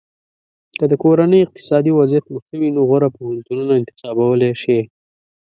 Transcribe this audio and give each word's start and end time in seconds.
که 0.77 0.83
د 0.91 0.93
کورنۍ 1.03 1.39
اقتصادي 1.45 1.91
وضعیت 1.99 2.25
مو 2.31 2.39
ښه 2.45 2.55
وي 2.59 2.69
نو 2.75 2.81
غوره 2.89 3.09
پوهنتونونه 3.15 3.73
انتخابولی 3.75 4.51
شی. 4.61 4.79